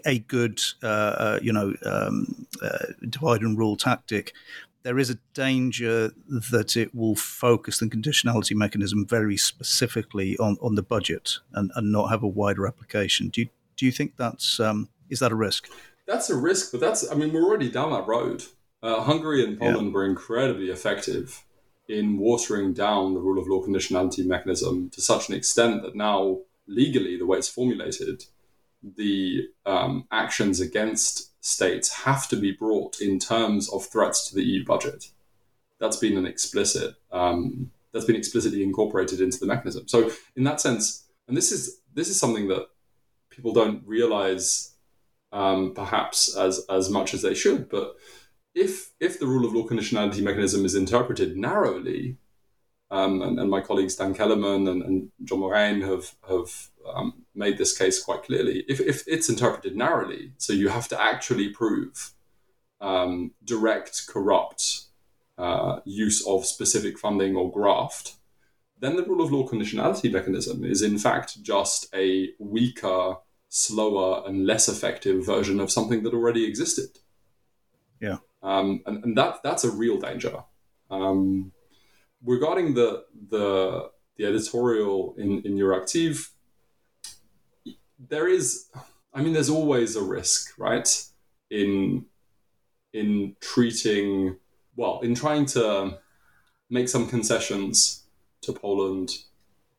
[0.06, 4.34] a good, uh, uh, you know, um, uh, divide and rule tactic,
[4.86, 10.76] there is a danger that it will focus the conditionality mechanism very specifically on, on
[10.76, 13.30] the budget and, and not have a wider application.
[13.30, 15.68] Do you, do you think that's um, is that a risk?
[16.06, 18.44] That's a risk, but that's I mean we're already down that road.
[18.84, 19.94] Uh, Hungary and Poland yeah.
[19.94, 21.44] were incredibly effective
[21.90, 26.42] in watering down the rule of law conditionality mechanism to such an extent that now
[26.68, 28.26] legally the way it's formulated,
[28.84, 34.44] the um, actions against states have to be brought in terms of threats to the
[34.44, 35.12] EU budget.
[35.80, 36.96] That's been an explicit.
[37.12, 39.88] Um, that's been explicitly incorporated into the mechanism.
[39.88, 42.66] So, in that sense, and this is this is something that
[43.30, 44.74] people don't realize,
[45.32, 47.70] um, perhaps as as much as they should.
[47.70, 47.96] But
[48.56, 52.18] if if the rule of law conditionality mechanism is interpreted narrowly,
[52.90, 57.58] um, and, and, my colleagues Dan Kelemen and, and John Morijn have have um, made
[57.58, 58.64] this case quite clearly.
[58.68, 62.12] If, if it's interpreted narrowly, so you have to actually prove
[62.82, 64.86] um, direct, corrupt
[65.38, 68.16] uh, use of specific funding or graft,
[68.80, 73.16] then the rule of law conditionality mechanism is in fact just a weaker,
[73.50, 77.00] slower, and less effective version of something that already existed.
[78.02, 78.18] Yeah.
[78.44, 80.44] Um, and, and that that's a real danger.
[80.92, 81.52] Um,
[82.24, 86.30] regarding the the the editorial in in Euractiv,
[88.00, 88.68] there is,
[89.14, 91.06] I mean, there's always a risk, right?
[91.50, 92.06] In
[92.94, 94.38] in treating
[94.76, 96.00] well, in trying to
[96.70, 98.04] make some concessions
[98.42, 99.12] to Poland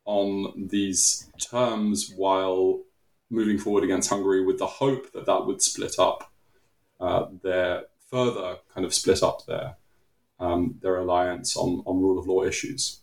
[0.05, 2.81] on these terms while
[3.29, 6.31] moving forward against Hungary with the hope that that would split up
[6.99, 9.75] uh, their further kind of split up their
[10.39, 12.99] um, their alliance on, on rule of law issues.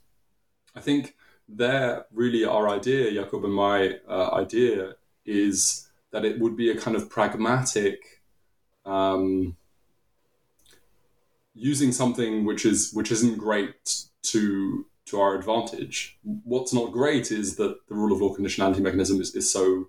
[0.75, 1.15] I think
[1.49, 4.95] there really our idea, Jakob and my uh, idea,
[5.25, 8.23] is that it would be a kind of pragmatic
[8.85, 9.57] um,
[11.55, 16.19] using something which is which isn't great to to our advantage.
[16.23, 19.89] What's not great is that the rule of law conditionality mechanism is, is so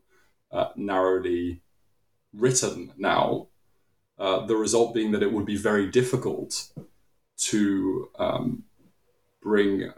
[0.51, 1.61] uh, narrowly
[2.33, 3.47] written now.
[4.17, 6.69] Uh, the result being that it would be very difficult
[7.37, 8.63] to um,
[9.41, 9.91] bring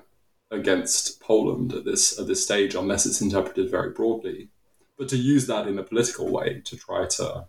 [0.49, 4.49] against Poland at this at this stage unless it's interpreted very broadly
[4.97, 7.45] but to use that in a political way to try to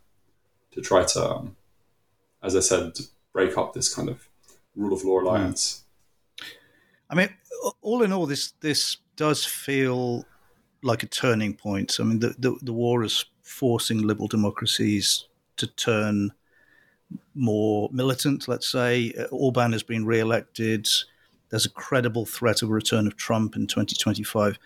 [0.70, 1.57] to try to, um,
[2.42, 2.99] as I said,
[3.32, 4.28] break up this kind of
[4.76, 5.84] rule of law alliance.
[7.11, 7.30] I mean,
[7.80, 10.24] all in all, this this does feel
[10.82, 11.96] like a turning point.
[11.99, 15.26] I mean, the the, the war is forcing liberal democracies
[15.57, 16.32] to turn
[17.34, 18.46] more militant.
[18.46, 20.86] Let's say Orban has been re-elected.
[21.49, 24.59] there's a credible threat of a return of Trump in 2025.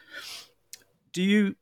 [1.13, 1.55] Do you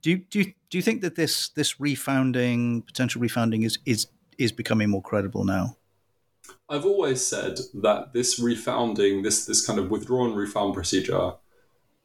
[0.00, 4.06] do you, do you, do you think that this this refounding potential refounding is is
[4.38, 5.76] is becoming more credible now?
[6.68, 11.32] I've always said that this refounding, this this kind of withdrawn refound procedure,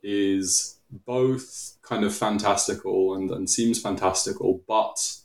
[0.01, 5.17] is both kind of fantastical and, and seems fantastical, but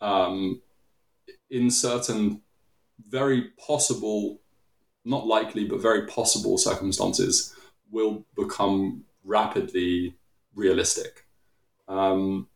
[0.00, 0.62] um,
[1.50, 2.42] in certain
[3.08, 4.40] very possible,
[5.04, 7.54] not likely, but very possible circumstances,
[7.90, 10.14] will become rapidly
[10.54, 11.27] realistic.
[11.88, 12.48] Um,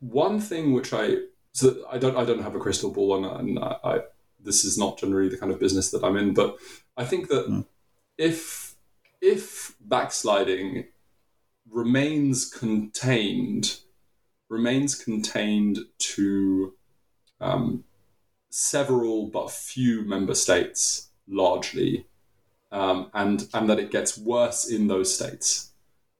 [0.00, 1.16] one thing which I
[1.52, 4.00] so I don't I don't have a crystal ball and, and I, I,
[4.42, 6.56] this is not generally the kind of business that I'm in, but
[6.96, 7.66] I think that mm.
[8.16, 8.76] if
[9.20, 10.86] if backsliding
[11.70, 13.80] remains contained
[14.48, 16.74] remains contained to
[17.40, 17.84] um,
[18.50, 22.06] several but few member states largely,
[22.72, 25.69] um, and and that it gets worse in those states,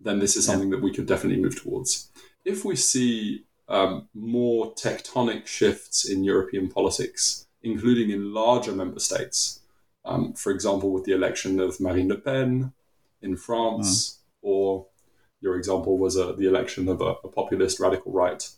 [0.00, 2.10] then this is something that we could definitely move towards.
[2.44, 9.60] If we see um, more tectonic shifts in European politics, including in larger member states,
[10.04, 12.72] um, for example, with the election of Marine Le Pen
[13.20, 14.18] in France, mm.
[14.42, 14.86] or
[15.40, 18.48] your example was uh, the election of a, a populist radical right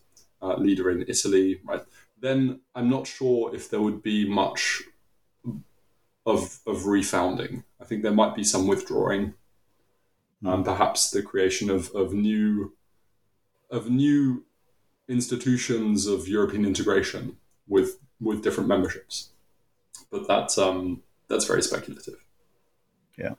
[0.40, 1.82] uh, leader in Italy, right?
[2.20, 4.82] Then I'm not sure if there would be much
[6.24, 7.64] of of refounding.
[7.80, 9.34] I think there might be some withdrawing,
[10.42, 12.72] and um, perhaps the creation of, of new
[13.70, 14.44] of new
[15.08, 17.36] institutions of European integration
[17.68, 19.30] with with different memberships.
[20.10, 22.24] But that's um, that's very speculative.
[23.16, 23.34] Yeah.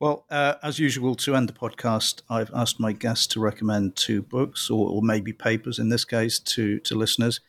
[0.00, 4.22] Well, uh, as usual, to end the podcast, I've asked my guests to recommend two
[4.22, 7.40] books, or, or maybe papers in this case, to to listeners.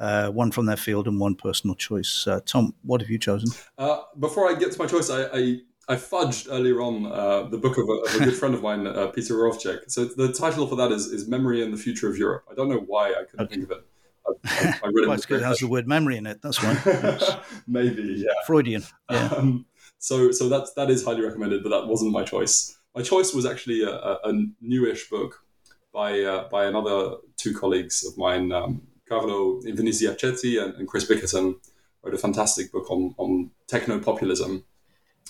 [0.00, 2.26] Uh, one from their field and one personal choice.
[2.26, 3.48] Uh, Tom, what have you chosen?
[3.78, 5.60] Uh, before I get to my choice, I, I,
[5.92, 8.86] I fudged earlier on uh, the book of a, of a, good friend of mine,
[8.86, 9.90] uh, Peter Verovšek.
[9.90, 12.44] So the title for that is, is Memory and the Future of Europe.
[12.50, 13.56] I don't know why I couldn't okay.
[13.56, 13.86] think of it.
[14.26, 15.42] I, I, read it well, it's good.
[15.42, 16.40] It has the word memory in it.
[16.40, 17.42] That's why.
[17.66, 18.32] Maybe, yeah.
[18.46, 18.84] Freudian.
[19.10, 19.34] Yeah.
[19.36, 19.66] Um,
[19.98, 22.78] so so that's that is highly recommended, but that wasn't my choice.
[22.94, 24.32] My choice was actually a, a,
[24.62, 25.44] newish book
[25.92, 31.04] by uh, by another two colleagues of mine, um, Carlo Invernizzi Accetti and, and Chris
[31.04, 31.56] Bickerton,
[32.02, 34.64] wrote a fantastic book on on techno populism,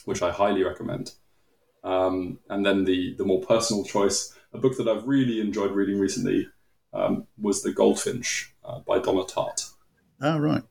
[0.05, 1.13] which I highly recommend.
[1.85, 5.99] Um, and then the the more personal choice, a book that I've really enjoyed reading
[5.99, 6.49] recently,
[6.93, 9.71] um, was The Goldfinch uh, by Donna Tartt.
[10.21, 10.63] Oh, right.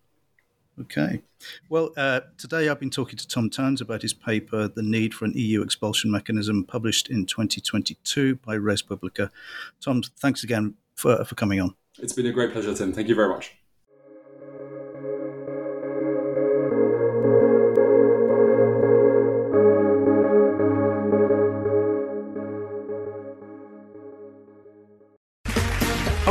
[0.79, 1.21] Okay.
[1.69, 5.25] Well, uh, today I've been talking to Tom Theuns about his paper, The Need for
[5.25, 9.29] an EU Expulsion Mechanism, published in 2022 by Res Publica.
[9.81, 11.75] Tom, thanks again for, for coming on.
[11.99, 12.93] It's been a great pleasure, Tim.
[12.93, 13.55] Thank you very much.